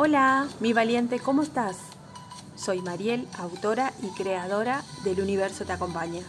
Hola, 0.00 0.46
mi 0.60 0.72
valiente, 0.72 1.18
¿cómo 1.18 1.42
estás? 1.42 1.76
Soy 2.54 2.80
Mariel, 2.82 3.26
autora 3.36 3.92
y 4.00 4.06
creadora 4.10 4.84
del 5.02 5.20
Universo 5.20 5.64
Te 5.64 5.72
Acompaña. 5.72 6.22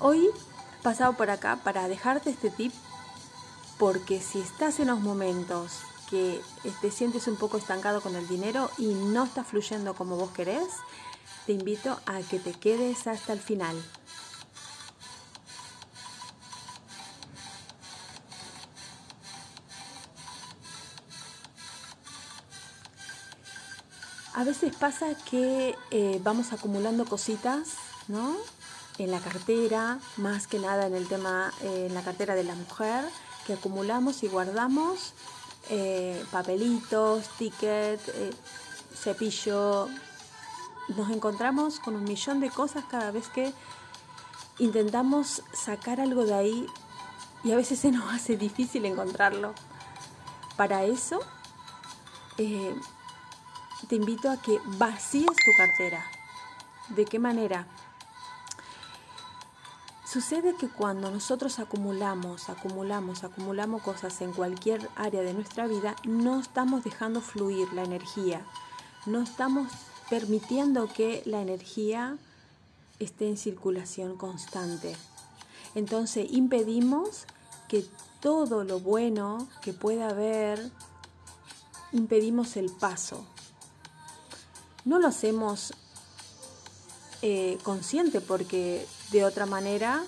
Hoy 0.00 0.26
he 0.26 0.82
pasado 0.82 1.12
por 1.12 1.30
acá 1.30 1.60
para 1.62 1.86
dejarte 1.86 2.30
este 2.30 2.50
tip 2.50 2.72
porque 3.78 4.20
si 4.20 4.40
estás 4.40 4.80
en 4.80 4.88
los 4.88 4.98
momentos 4.98 5.78
que 6.10 6.40
te 6.80 6.90
sientes 6.90 7.28
un 7.28 7.36
poco 7.36 7.56
estancado 7.56 8.00
con 8.00 8.16
el 8.16 8.26
dinero 8.26 8.68
y 8.76 8.86
no 8.86 9.22
está 9.22 9.44
fluyendo 9.44 9.94
como 9.94 10.16
vos 10.16 10.32
querés, 10.32 10.66
te 11.46 11.52
invito 11.52 12.00
a 12.06 12.18
que 12.18 12.40
te 12.40 12.50
quedes 12.50 13.06
hasta 13.06 13.32
el 13.32 13.38
final. 13.38 13.76
A 24.38 24.44
veces 24.44 24.72
pasa 24.76 25.16
que 25.28 25.76
eh, 25.90 26.20
vamos 26.22 26.52
acumulando 26.52 27.04
cositas, 27.06 27.70
¿no? 28.06 28.36
En 28.96 29.10
la 29.10 29.18
cartera, 29.18 29.98
más 30.16 30.46
que 30.46 30.60
nada 30.60 30.86
en 30.86 30.94
el 30.94 31.08
tema, 31.08 31.52
eh, 31.60 31.86
en 31.88 31.94
la 31.94 32.02
cartera 32.02 32.36
de 32.36 32.44
la 32.44 32.54
mujer, 32.54 33.04
que 33.48 33.54
acumulamos 33.54 34.22
y 34.22 34.28
guardamos 34.28 35.12
eh, 35.70 36.24
papelitos, 36.30 37.26
ticket, 37.36 38.00
cepillo. 38.94 39.88
Nos 40.96 41.10
encontramos 41.10 41.80
con 41.80 41.96
un 41.96 42.04
millón 42.04 42.38
de 42.38 42.50
cosas 42.50 42.84
cada 42.88 43.10
vez 43.10 43.26
que 43.30 43.52
intentamos 44.60 45.42
sacar 45.52 46.00
algo 46.00 46.24
de 46.24 46.34
ahí 46.34 46.66
y 47.42 47.50
a 47.50 47.56
veces 47.56 47.80
se 47.80 47.90
nos 47.90 48.14
hace 48.14 48.36
difícil 48.36 48.84
encontrarlo. 48.84 49.52
Para 50.56 50.84
eso, 50.84 51.18
te 53.86 53.96
invito 53.96 54.30
a 54.30 54.40
que 54.40 54.58
vacíes 54.78 55.26
tu 55.26 55.52
cartera. 55.56 56.04
¿De 56.88 57.04
qué 57.04 57.18
manera? 57.18 57.66
Sucede 60.10 60.54
que 60.56 60.68
cuando 60.68 61.10
nosotros 61.10 61.58
acumulamos, 61.58 62.48
acumulamos, 62.48 63.24
acumulamos 63.24 63.82
cosas 63.82 64.20
en 64.22 64.32
cualquier 64.32 64.88
área 64.96 65.20
de 65.20 65.34
nuestra 65.34 65.66
vida, 65.66 65.96
no 66.04 66.40
estamos 66.40 66.82
dejando 66.82 67.20
fluir 67.20 67.70
la 67.74 67.82
energía, 67.82 68.40
no 69.04 69.20
estamos 69.20 69.70
permitiendo 70.08 70.88
que 70.88 71.22
la 71.26 71.42
energía 71.42 72.16
esté 72.98 73.28
en 73.28 73.36
circulación 73.36 74.16
constante. 74.16 74.96
Entonces 75.74 76.26
impedimos 76.30 77.26
que 77.68 77.84
todo 78.20 78.64
lo 78.64 78.80
bueno 78.80 79.46
que 79.60 79.74
pueda 79.74 80.08
haber, 80.08 80.70
impedimos 81.92 82.56
el 82.56 82.70
paso, 82.70 83.26
no 84.88 84.98
lo 84.98 85.06
hacemos 85.06 85.74
eh, 87.20 87.58
consciente 87.62 88.22
porque 88.22 88.86
de 89.12 89.24
otra 89.24 89.44
manera 89.44 90.02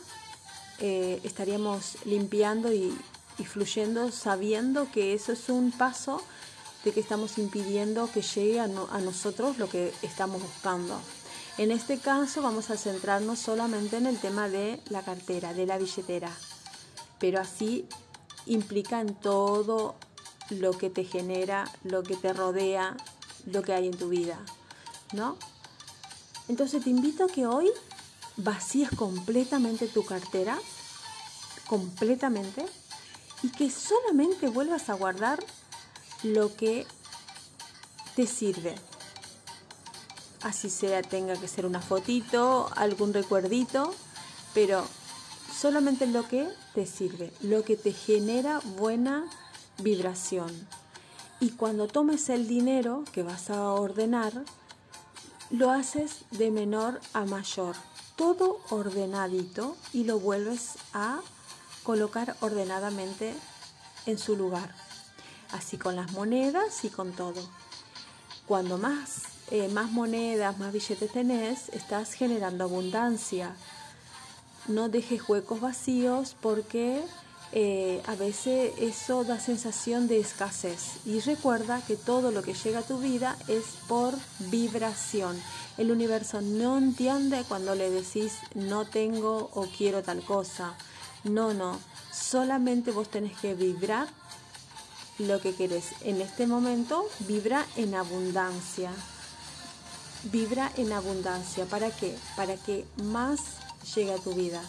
eh, 0.78 1.20
estaríamos 1.22 1.98
limpiando 2.06 2.72
y, 2.72 2.96
fluyendo 3.44 4.10
sabiendo 4.10 4.90
que 4.92 5.14
eso 5.14 5.32
es 5.32 5.48
un 5.48 5.72
paso 5.72 6.22
de 6.84 6.92
que 6.92 7.00
estamos 7.00 7.38
impidiendo 7.38 8.10
que 8.12 8.20
llegue 8.20 8.60
a, 8.60 8.64
a 8.64 9.00
nosotros 9.00 9.56
lo 9.56 9.68
que 9.68 9.94
estamos 10.02 10.42
buscando. 10.42 11.00
En 11.56 11.70
este 11.70 11.98
caso 11.98 12.42
vamos 12.42 12.70
a 12.70 12.76
centrarnos 12.76 13.38
solamente 13.38 13.96
en 13.96 14.06
el 14.06 14.18
tema 14.18 14.48
de 14.50 14.80
la 14.90 15.02
cartera, 15.02 15.54
de 15.54 15.64
la 15.64 15.78
billetera, 15.78 16.30
pero 17.18 17.40
así 17.40 17.86
implica 18.44 19.00
en 19.00 19.14
todo 19.14 19.94
lo 20.50 20.72
que 20.72 20.90
te 20.90 21.04
genera, 21.04 21.64
lo 21.82 22.02
que 22.02 22.16
te 22.16 22.32
rodea, 22.34 22.96
lo 23.46 23.62
que 23.62 23.72
hay 23.72 23.86
en 23.86 23.96
tu 23.96 24.10
vida. 24.10 24.38
¿No? 25.12 25.36
Entonces 26.48 26.82
te 26.84 26.90
invito 26.90 27.24
a 27.24 27.28
que 27.28 27.46
hoy 27.46 27.70
vacíes 28.36 28.90
completamente 28.90 29.86
tu 29.86 30.04
cartera, 30.04 30.58
completamente, 31.66 32.66
y 33.42 33.50
que 33.50 33.70
solamente 33.70 34.48
vuelvas 34.48 34.88
a 34.88 34.94
guardar 34.94 35.42
lo 36.22 36.54
que 36.56 36.86
te 38.16 38.26
sirve. 38.26 38.74
Así 40.42 40.70
sea, 40.70 41.02
tenga 41.02 41.36
que 41.36 41.48
ser 41.48 41.66
una 41.66 41.80
fotito, 41.80 42.70
algún 42.74 43.12
recuerdito, 43.12 43.94
pero 44.54 44.86
solamente 45.54 46.06
lo 46.06 46.26
que 46.26 46.48
te 46.74 46.86
sirve, 46.86 47.32
lo 47.42 47.62
que 47.62 47.76
te 47.76 47.92
genera 47.92 48.60
buena 48.76 49.26
vibración. 49.78 50.50
Y 51.40 51.50
cuando 51.50 51.88
tomes 51.88 52.28
el 52.28 52.48
dinero 52.48 53.04
que 53.12 53.22
vas 53.22 53.50
a 53.50 53.72
ordenar, 53.72 54.44
lo 55.50 55.70
haces 55.70 56.24
de 56.30 56.50
menor 56.50 57.00
a 57.12 57.24
mayor, 57.24 57.74
todo 58.16 58.60
ordenadito 58.70 59.76
y 59.92 60.04
lo 60.04 60.20
vuelves 60.20 60.74
a 60.92 61.20
colocar 61.82 62.36
ordenadamente 62.40 63.34
en 64.06 64.18
su 64.18 64.36
lugar. 64.36 64.74
Así 65.50 65.76
con 65.76 65.96
las 65.96 66.12
monedas 66.12 66.84
y 66.84 66.90
con 66.90 67.12
todo. 67.12 67.42
Cuando 68.46 68.78
más, 68.78 69.22
eh, 69.50 69.68
más 69.68 69.90
monedas, 69.90 70.58
más 70.58 70.72
billetes 70.72 71.12
tenés, 71.12 71.68
estás 71.70 72.12
generando 72.12 72.64
abundancia. 72.64 73.56
No 74.68 74.88
dejes 74.88 75.28
huecos 75.28 75.60
vacíos 75.60 76.36
porque 76.40 77.02
eh, 77.52 78.00
a 78.06 78.14
veces 78.14 78.72
eso 78.78 79.24
da 79.24 79.40
sensación 79.40 80.06
de 80.06 80.20
escasez. 80.20 81.04
Y 81.04 81.20
recuerda 81.20 81.82
que 81.86 81.96
todo 81.96 82.30
lo 82.30 82.42
que 82.42 82.54
llega 82.54 82.80
a 82.80 82.82
tu 82.82 82.98
vida 82.98 83.36
es 83.48 83.64
por 83.88 84.14
vibración. 84.38 85.40
El 85.76 85.90
universo 85.90 86.40
no 86.42 86.78
entiende 86.78 87.44
cuando 87.48 87.74
le 87.74 87.90
decís 87.90 88.34
no 88.54 88.84
tengo 88.84 89.50
o 89.54 89.66
quiero 89.76 90.02
tal 90.02 90.22
cosa. 90.22 90.74
No, 91.24 91.52
no. 91.52 91.78
Solamente 92.12 92.92
vos 92.92 93.08
tenés 93.08 93.36
que 93.38 93.54
vibrar 93.54 94.08
lo 95.18 95.40
que 95.40 95.54
querés. 95.54 95.86
En 96.02 96.20
este 96.20 96.46
momento 96.46 97.08
vibra 97.20 97.66
en 97.76 97.94
abundancia. 97.94 98.92
Vibra 100.24 100.70
en 100.76 100.92
abundancia. 100.92 101.64
¿Para 101.64 101.90
qué? 101.90 102.16
Para 102.36 102.56
que 102.56 102.84
más 103.02 103.40
llegue 103.94 104.12
a 104.12 104.18
tu 104.18 104.34
vida. 104.34 104.62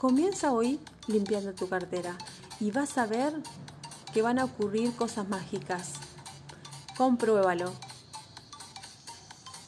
Comienza 0.00 0.50
hoy 0.50 0.80
limpiando 1.08 1.52
tu 1.52 1.68
cartera 1.68 2.16
y 2.58 2.70
vas 2.70 2.96
a 2.96 3.04
ver 3.04 3.34
que 4.14 4.22
van 4.22 4.38
a 4.38 4.46
ocurrir 4.46 4.96
cosas 4.96 5.28
mágicas. 5.28 5.90
Compruébalo. 6.96 7.70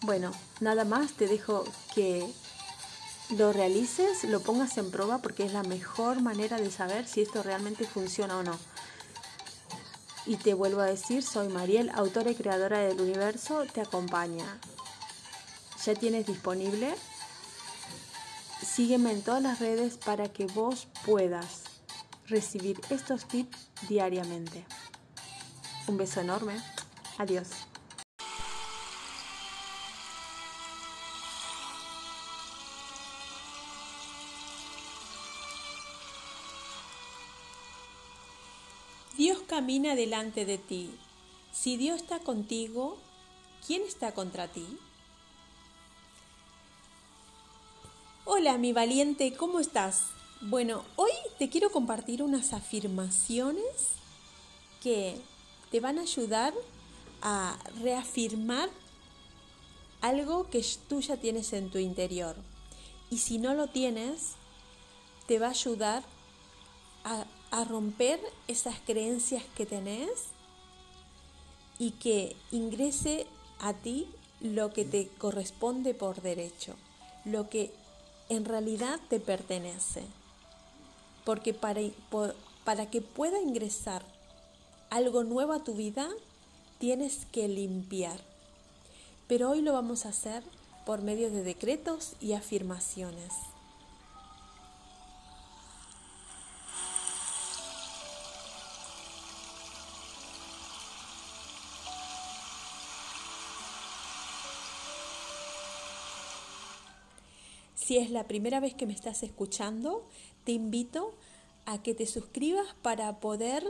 Bueno, 0.00 0.32
nada 0.60 0.86
más 0.86 1.12
te 1.12 1.26
dejo 1.26 1.64
que 1.94 2.26
lo 3.36 3.52
realices, 3.52 4.24
lo 4.24 4.40
pongas 4.40 4.78
en 4.78 4.90
prueba 4.90 5.18
porque 5.18 5.44
es 5.44 5.52
la 5.52 5.64
mejor 5.64 6.22
manera 6.22 6.56
de 6.56 6.70
saber 6.70 7.06
si 7.06 7.20
esto 7.20 7.42
realmente 7.42 7.84
funciona 7.84 8.38
o 8.38 8.42
no. 8.42 8.58
Y 10.24 10.36
te 10.36 10.54
vuelvo 10.54 10.80
a 10.80 10.86
decir, 10.86 11.22
soy 11.22 11.48
Mariel, 11.48 11.90
autora 11.94 12.30
y 12.30 12.34
creadora 12.34 12.78
del 12.78 12.98
universo, 13.02 13.66
te 13.70 13.82
acompaña. 13.82 14.58
Ya 15.84 15.94
tienes 15.94 16.24
disponible 16.26 16.94
Sígueme 18.74 19.12
en 19.12 19.20
todas 19.20 19.42
las 19.42 19.58
redes 19.60 19.98
para 19.98 20.32
que 20.32 20.46
vos 20.46 20.88
puedas 21.04 21.64
recibir 22.26 22.80
estos 22.88 23.28
tips 23.28 23.68
diariamente. 23.86 24.64
Un 25.86 25.98
beso 25.98 26.22
enorme. 26.22 26.54
Adiós. 27.18 27.48
Dios 39.18 39.40
camina 39.46 39.94
delante 39.94 40.46
de 40.46 40.56
ti. 40.56 40.98
Si 41.52 41.76
Dios 41.76 42.00
está 42.00 42.20
contigo, 42.20 42.96
¿quién 43.66 43.82
está 43.82 44.12
contra 44.12 44.48
ti? 44.48 44.78
Hola 48.24 48.56
mi 48.56 48.72
valiente, 48.72 49.34
¿cómo 49.34 49.58
estás? 49.58 50.04
Bueno, 50.40 50.84
hoy 50.94 51.10
te 51.40 51.48
quiero 51.48 51.72
compartir 51.72 52.22
unas 52.22 52.52
afirmaciones 52.52 53.64
que 54.80 55.16
te 55.72 55.80
van 55.80 55.98
a 55.98 56.02
ayudar 56.02 56.54
a 57.20 57.58
reafirmar 57.82 58.70
algo 60.02 60.48
que 60.50 60.64
tú 60.88 61.00
ya 61.00 61.16
tienes 61.16 61.52
en 61.52 61.68
tu 61.68 61.78
interior. 61.78 62.36
Y 63.10 63.18
si 63.18 63.38
no 63.38 63.54
lo 63.54 63.66
tienes, 63.66 64.34
te 65.26 65.40
va 65.40 65.48
a 65.48 65.50
ayudar 65.50 66.04
a, 67.02 67.24
romper 67.64 68.20
esas 68.46 68.78
creencias 68.86 69.42
que 69.56 69.66
tenés 69.66 70.28
y 71.76 71.90
que 71.92 72.36
ingrese 72.52 73.26
a 73.58 73.72
ti 73.74 74.06
lo 74.40 74.72
que 74.72 74.84
te 74.84 75.08
corresponde 75.08 75.92
por 75.92 76.22
derecho, 76.22 76.76
lo 77.24 77.50
que 77.50 77.81
en 78.28 78.44
realidad 78.44 79.00
te 79.08 79.20
pertenece. 79.20 80.02
Porque 81.24 81.54
para, 81.54 81.80
para 82.64 82.90
que 82.90 83.00
pueda 83.00 83.40
ingresar 83.40 84.02
algo 84.90 85.24
nuevo 85.24 85.52
a 85.52 85.64
tu 85.64 85.74
vida, 85.74 86.08
tienes 86.78 87.26
que 87.32 87.48
limpiar. 87.48 88.20
Pero 89.28 89.50
hoy 89.50 89.62
lo 89.62 89.72
vamos 89.72 90.04
a 90.04 90.10
hacer 90.10 90.42
por 90.84 91.02
medio 91.02 91.30
de 91.30 91.42
decretos 91.42 92.14
y 92.20 92.32
afirmaciones. 92.32 93.32
Si 107.84 107.98
es 107.98 108.10
la 108.10 108.28
primera 108.28 108.60
vez 108.60 108.74
que 108.74 108.86
me 108.86 108.92
estás 108.92 109.24
escuchando, 109.24 110.04
te 110.44 110.52
invito 110.52 111.12
a 111.66 111.82
que 111.82 111.94
te 111.94 112.06
suscribas 112.06 112.68
para 112.80 113.18
poder 113.18 113.66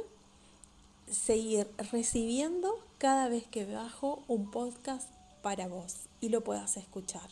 seguir 1.10 1.66
recibiendo 1.90 2.78
cada 2.98 3.28
vez 3.30 3.46
que 3.46 3.64
bajo 3.64 4.22
un 4.28 4.50
podcast 4.50 5.08
para 5.40 5.66
vos 5.66 5.94
y 6.20 6.28
lo 6.28 6.44
puedas 6.44 6.76
escuchar. 6.76 7.30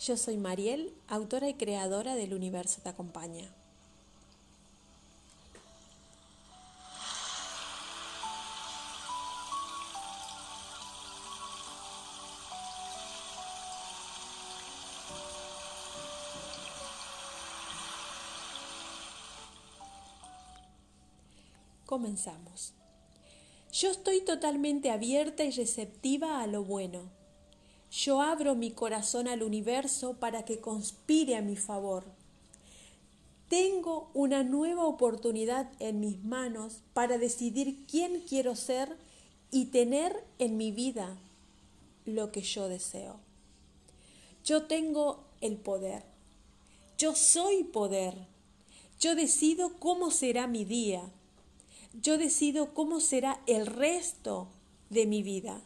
Yo 0.00 0.16
soy 0.16 0.38
Mariel, 0.38 0.94
autora 1.08 1.50
y 1.50 1.54
creadora 1.54 2.14
del 2.14 2.32
Universo 2.32 2.80
Te 2.82 2.88
Acompaña. 2.88 3.52
Comenzamos. 21.86 22.72
Yo 23.72 23.90
estoy 23.90 24.20
totalmente 24.20 24.90
abierta 24.90 25.44
y 25.44 25.50
receptiva 25.50 26.40
a 26.40 26.46
lo 26.46 26.64
bueno. 26.64 27.10
Yo 27.90 28.22
abro 28.22 28.54
mi 28.54 28.70
corazón 28.70 29.28
al 29.28 29.42
universo 29.42 30.14
para 30.14 30.44
que 30.44 30.60
conspire 30.60 31.36
a 31.36 31.42
mi 31.42 31.56
favor. 31.56 32.04
Tengo 33.48 34.10
una 34.14 34.42
nueva 34.42 34.84
oportunidad 34.84 35.70
en 35.80 36.00
mis 36.00 36.22
manos 36.24 36.82
para 36.92 37.18
decidir 37.18 37.84
quién 37.86 38.20
quiero 38.28 38.56
ser 38.56 38.96
y 39.50 39.66
tener 39.66 40.24
en 40.38 40.56
mi 40.56 40.72
vida 40.72 41.16
lo 42.04 42.32
que 42.32 42.42
yo 42.42 42.68
deseo. 42.68 43.20
Yo 44.44 44.64
tengo 44.64 45.24
el 45.40 45.56
poder. 45.56 46.04
Yo 46.96 47.14
soy 47.14 47.64
poder. 47.64 48.14
Yo 49.00 49.14
decido 49.14 49.78
cómo 49.78 50.10
será 50.10 50.46
mi 50.46 50.64
día 50.64 51.02
yo 52.02 52.18
decido 52.18 52.74
cómo 52.74 53.00
será 53.00 53.40
el 53.46 53.66
resto 53.66 54.48
de 54.90 55.06
mi 55.06 55.22
vida. 55.22 55.60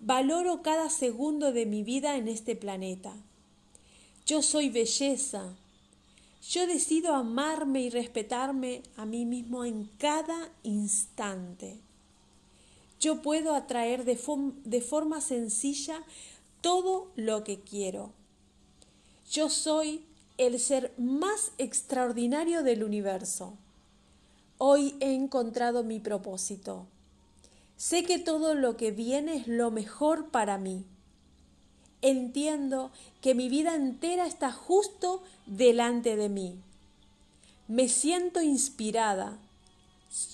Valoro 0.00 0.62
cada 0.62 0.90
segundo 0.90 1.52
de 1.52 1.66
mi 1.66 1.82
vida 1.82 2.16
en 2.16 2.28
este 2.28 2.56
planeta. 2.56 3.14
Yo 4.26 4.42
soy 4.42 4.68
belleza. 4.68 5.54
Yo 6.48 6.66
decido 6.66 7.14
amarme 7.14 7.82
y 7.82 7.90
respetarme 7.90 8.82
a 8.96 9.06
mí 9.06 9.24
mismo 9.24 9.64
en 9.64 9.90
cada 9.98 10.50
instante. 10.62 11.78
Yo 13.00 13.22
puedo 13.22 13.54
atraer 13.54 14.04
de, 14.04 14.16
forma 14.80 15.20
sencilla 15.20 16.02
todo 16.60 17.10
lo 17.16 17.44
que 17.44 17.60
quiero. 17.60 18.12
Yo 19.30 19.50
soy 19.50 20.04
el 20.38 20.58
ser 20.58 20.92
más 20.96 21.52
extraordinario 21.58 22.62
del 22.62 22.82
universo. 22.82 23.58
Hoy 24.58 24.94
he 25.00 25.14
encontrado 25.14 25.82
mi 25.82 25.98
propósito. 25.98 26.86
Sé 27.76 28.04
que 28.04 28.18
todo 28.18 28.54
lo 28.54 28.76
que 28.76 28.92
viene 28.92 29.36
es 29.36 29.48
lo 29.48 29.70
mejor 29.70 30.30
para 30.30 30.58
mí. 30.58 30.84
Entiendo 32.02 32.92
que 33.20 33.34
mi 33.34 33.48
vida 33.48 33.74
entera 33.74 34.26
está 34.26 34.52
justo 34.52 35.22
delante 35.46 36.14
de 36.16 36.28
mí. 36.28 36.56
Me 37.66 37.88
siento 37.88 38.42
inspirada. 38.42 39.38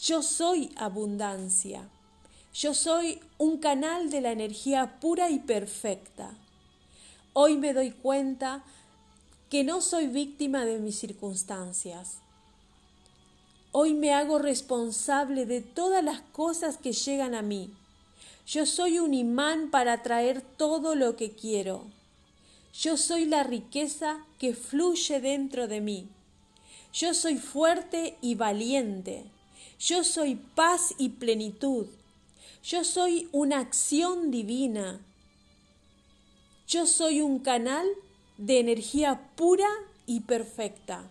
Yo 0.02 0.22
soy 0.22 0.70
abundancia. 0.76 1.88
Yo 2.52 2.74
soy 2.74 3.20
un 3.38 3.58
canal 3.58 4.10
de 4.10 4.20
la 4.20 4.32
energía 4.32 4.98
pura 5.00 5.30
y 5.30 5.38
perfecta. 5.38 6.34
Hoy 7.32 7.56
me 7.56 7.72
doy 7.72 7.92
cuenta 7.92 8.64
que 9.48 9.64
no 9.64 9.80
soy 9.80 10.08
víctima 10.08 10.64
de 10.64 10.78
mis 10.78 10.98
circunstancias. 10.98 12.18
Hoy 13.72 13.94
me 13.94 14.12
hago 14.12 14.40
responsable 14.40 15.46
de 15.46 15.60
todas 15.60 16.02
las 16.02 16.20
cosas 16.20 16.76
que 16.76 16.92
llegan 16.92 17.36
a 17.36 17.42
mí. 17.42 17.70
Yo 18.44 18.66
soy 18.66 18.98
un 18.98 19.14
imán 19.14 19.70
para 19.70 19.92
atraer 19.92 20.42
todo 20.42 20.96
lo 20.96 21.14
que 21.14 21.30
quiero. 21.30 21.84
Yo 22.74 22.96
soy 22.96 23.26
la 23.26 23.44
riqueza 23.44 24.26
que 24.40 24.54
fluye 24.54 25.20
dentro 25.20 25.68
de 25.68 25.80
mí. 25.80 26.08
Yo 26.92 27.14
soy 27.14 27.36
fuerte 27.36 28.16
y 28.20 28.34
valiente. 28.34 29.24
Yo 29.78 30.02
soy 30.02 30.34
paz 30.34 30.92
y 30.98 31.10
plenitud. 31.10 31.86
Yo 32.64 32.82
soy 32.82 33.28
una 33.30 33.60
acción 33.60 34.32
divina. 34.32 35.00
Yo 36.66 36.86
soy 36.86 37.20
un 37.20 37.38
canal 37.38 37.86
de 38.36 38.58
energía 38.58 39.30
pura 39.36 39.68
y 40.06 40.20
perfecta. 40.20 41.08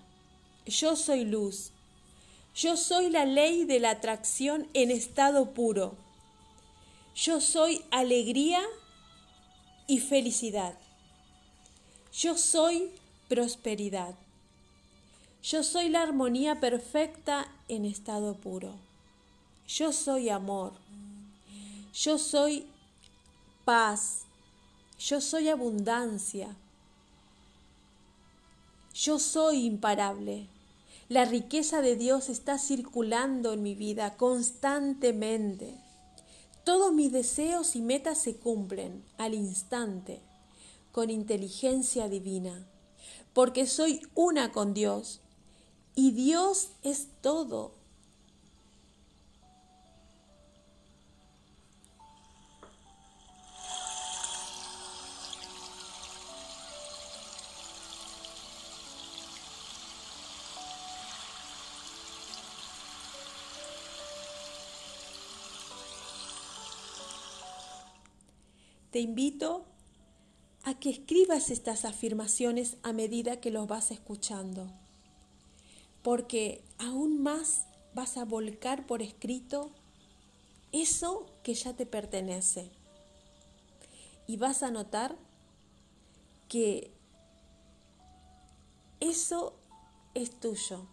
Yo 0.65 0.97
soy 0.97 1.23
luz. 1.23 1.71
Yo 2.55 2.75
soy 2.77 3.09
la 3.09 3.25
ley 3.25 3.65
de 3.65 3.79
la 3.79 3.91
atracción 3.91 4.67
en 4.73 4.91
estado 4.91 5.53
puro. 5.53 5.95
Yo 7.15 7.41
soy 7.41 7.83
alegría 7.91 8.61
y 9.87 9.99
felicidad. 9.99 10.77
Yo 12.13 12.37
soy 12.37 12.91
prosperidad. 13.27 14.15
Yo 15.41 15.63
soy 15.63 15.89
la 15.89 16.01
armonía 16.01 16.59
perfecta 16.59 17.47
en 17.67 17.85
estado 17.85 18.35
puro. 18.35 18.75
Yo 19.67 19.93
soy 19.93 20.29
amor. 20.29 20.73
Yo 21.93 22.17
soy 22.17 22.67
paz. 23.65 24.25
Yo 24.99 25.21
soy 25.21 25.47
abundancia. 25.47 26.55
Yo 28.93 29.17
soy 29.17 29.65
imparable. 29.65 30.47
La 31.09 31.25
riqueza 31.25 31.81
de 31.81 31.95
Dios 31.95 32.29
está 32.29 32.59
circulando 32.59 33.53
en 33.53 33.63
mi 33.63 33.73
vida 33.73 34.15
constantemente. 34.15 35.73
Todos 36.63 36.93
mis 36.93 37.11
deseos 37.11 37.75
y 37.75 37.81
metas 37.81 38.19
se 38.19 38.35
cumplen 38.35 39.03
al 39.17 39.33
instante, 39.33 40.21
con 40.91 41.09
inteligencia 41.09 42.09
divina, 42.09 42.67
porque 43.33 43.65
soy 43.65 44.01
una 44.13 44.51
con 44.51 44.75
Dios 44.75 45.21
y 45.95 46.11
Dios 46.11 46.73
es 46.83 47.07
todo 47.21 47.78
te 68.91 68.99
invito 68.99 69.65
a 70.63 70.73
que 70.73 70.89
escribas 70.89 71.51
estas 71.51 71.85
afirmaciones 71.85 72.77
a 72.83 72.93
medida 72.93 73.39
que 73.39 73.51
los 73.51 73.67
vas 73.67 73.91
escuchando, 73.91 74.69
porque 76.01 76.63
aún 76.77 77.21
más 77.21 77.63
vas 77.93 78.17
a 78.17 78.25
volcar 78.25 78.85
por 78.85 79.01
escrito 79.01 79.71
eso 80.71 81.25
que 81.43 81.53
ya 81.53 81.73
te 81.73 81.85
pertenece. 81.85 82.69
Y 84.27 84.37
vas 84.37 84.61
a 84.61 84.69
notar 84.69 85.15
que 86.47 86.91
eso 88.99 89.55
es 90.13 90.39
tuyo, 90.39 90.85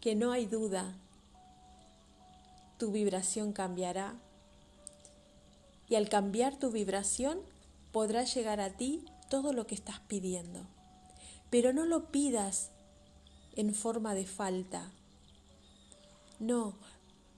que 0.00 0.14
no 0.14 0.32
hay 0.32 0.46
duda, 0.46 0.96
tu 2.78 2.90
vibración 2.90 3.52
cambiará 3.52 4.16
y 5.88 5.96
al 5.96 6.08
cambiar 6.08 6.58
tu 6.58 6.70
vibración 6.70 7.40
podrá 7.92 8.24
llegar 8.24 8.60
a 8.60 8.70
ti 8.70 9.04
todo 9.28 9.52
lo 9.52 9.66
que 9.66 9.74
estás 9.74 10.00
pidiendo. 10.00 10.66
Pero 11.50 11.72
no 11.72 11.84
lo 11.84 12.10
pidas 12.10 12.70
en 13.56 13.74
forma 13.74 14.14
de 14.14 14.26
falta. 14.26 14.90
No, 16.38 16.74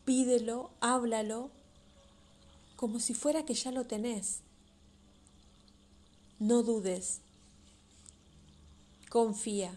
pídelo, 0.05 0.71
háblalo 0.81 1.51
como 2.77 3.01
si 3.01 3.15
fuera 3.15 3.45
que 3.45 3.55
ya 3.55 3.73
lo 3.73 3.85
tenés. 3.85 4.41
No 6.39 6.63
dudes. 6.63 7.21
Confía. 9.09 9.77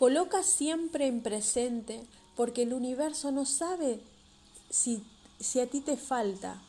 Coloca 0.00 0.42
siempre 0.42 1.08
en 1.08 1.20
presente 1.20 2.06
porque 2.34 2.62
el 2.62 2.72
universo 2.72 3.32
no 3.32 3.44
sabe 3.44 4.00
si, 4.70 5.04
si 5.38 5.60
a 5.60 5.66
ti 5.66 5.82
te 5.82 5.98
falta. 5.98 6.62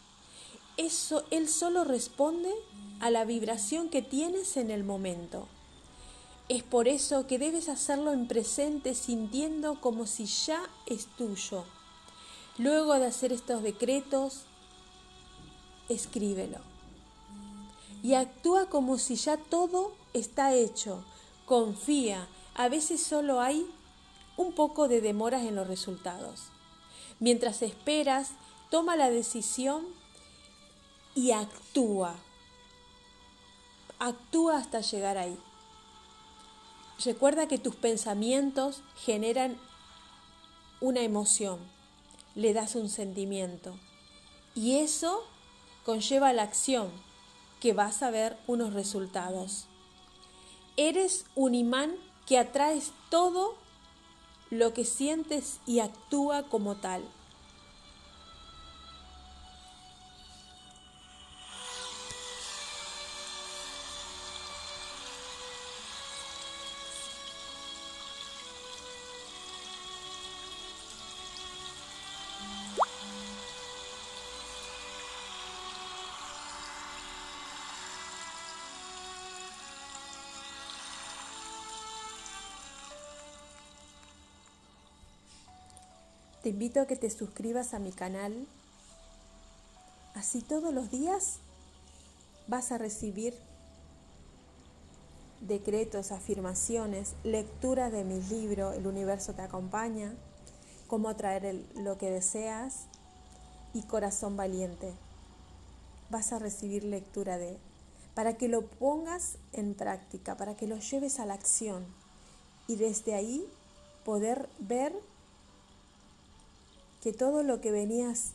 Eso, 0.76 1.24
él 1.32 1.48
solo 1.48 1.86
responde 1.86 2.52
a 3.00 3.10
la 3.10 3.24
vibración 3.24 3.88
que 3.88 4.02
tienes 4.02 4.58
en 4.58 4.70
el 4.70 4.84
momento. 4.84 5.48
Es 6.50 6.64
por 6.64 6.90
eso 6.90 7.26
que 7.26 7.40
debes 7.40 7.70
hacerlo 7.70 8.12
en 8.12 8.28
presente 8.28 8.96
sintiendo 8.96 9.80
como 9.80 10.08
si 10.08 10.26
ya 10.26 10.70
es 10.86 11.06
tuyo. 11.16 11.64
Luego 12.58 12.96
de 12.96 13.06
hacer 13.06 13.32
estos 13.32 13.64
decretos, 13.64 14.42
escríbelo. 15.88 16.58
Y 18.04 18.16
actúa 18.16 18.66
como 18.66 18.98
si 18.98 19.16
ya 19.16 19.38
todo 19.38 19.94
está 20.12 20.54
hecho. 20.54 21.06
Confía. 21.46 22.28
A 22.62 22.70
veces 22.70 23.02
solo 23.02 23.42
hay 23.42 23.68
un 24.38 24.54
poco 24.54 24.88
de 24.88 25.02
demoras 25.02 25.42
en 25.42 25.56
los 25.56 25.68
resultados. 25.68 26.42
Mientras 27.20 27.64
esperas, 27.64 28.34
toma 28.70 28.96
la 28.96 29.10
decisión 29.10 29.84
y 31.16 31.32
actúa. 31.32 32.18
Actúa 33.98 34.58
hasta 34.58 34.82
llegar 34.82 35.18
ahí. 35.18 35.40
Recuerda 37.04 37.48
que 37.48 37.58
tus 37.58 37.74
pensamientos 37.74 38.84
generan 38.96 39.58
una 40.82 41.02
emoción, 41.02 41.58
le 42.36 42.54
das 42.54 42.76
un 42.76 42.90
sentimiento 42.90 43.76
y 44.54 44.76
eso 44.76 45.24
conlleva 45.84 46.32
la 46.32 46.44
acción 46.44 46.92
que 47.60 47.74
vas 47.74 48.04
a 48.04 48.12
ver 48.12 48.38
unos 48.46 48.74
resultados. 48.74 49.66
Eres 50.78 51.26
un 51.34 51.56
imán 51.56 51.96
que 52.32 52.38
atraes 52.38 52.94
todo 53.10 53.56
lo 54.50 54.74
que 54.74 54.86
sientes 54.86 55.60
y 55.66 55.82
actúa 55.82 56.44
como 56.44 56.76
tal. 56.76 57.04
Te 86.44 86.50
invito 86.50 86.82
a 86.82 86.88
que 86.88 86.96
te 86.96 87.10
suscribas 87.10 87.76
a 87.76 87.80
mi 87.80 87.92
canal. 87.92 88.48
Así 90.16 90.42
todos 90.42 90.74
los 90.74 90.90
días 90.90 91.38
vas 92.48 92.72
a 92.72 92.80
recibir 92.80 93.36
decretos, 95.42 96.12
afirmaciones, 96.12 97.14
lectura 97.24 97.90
de 97.90 98.04
mi 98.04 98.22
libro 98.22 98.74
El 98.74 98.88
universo 98.88 99.34
te 99.34 99.42
acompaña, 99.44 100.14
cómo 100.88 101.10
atraer 101.10 101.64
lo 101.76 101.98
que 101.98 102.10
deseas 102.10 102.86
y 103.74 103.84
corazón 103.84 104.36
valiente. 104.36 104.94
Vas 106.10 106.34
a 106.34 106.40
recibir 106.40 106.84
lectura 106.84 107.38
de 107.38 107.58
para 108.16 108.36
que 108.36 108.48
lo 108.48 108.66
pongas 108.66 109.38
en 109.54 109.74
práctica, 109.74 110.36
para 110.36 110.58
que 110.58 110.68
lo 110.68 110.78
lleves 110.78 111.20
a 111.20 111.26
la 111.26 111.36
acción 111.36 111.86
y 112.68 112.76
desde 112.76 113.14
ahí 113.14 113.48
poder 114.04 114.50
ver 114.60 114.94
que 117.02 117.14
todo 117.14 117.44
lo 117.44 117.62
que 117.62 117.72
venías 117.72 118.34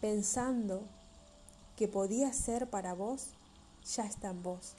pensando 0.00 0.82
que 1.76 1.88
podía 1.88 2.32
ser 2.32 2.68
para 2.68 2.94
vos, 2.94 3.30
ya 3.96 4.04
está 4.04 4.30
en 4.30 4.42
vos. 4.42 4.74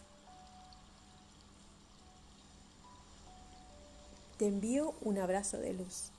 Te 4.37 4.47
envío 4.47 4.93
un 5.01 5.17
abrazo 5.17 5.57
de 5.57 5.73
luz. 5.73 6.12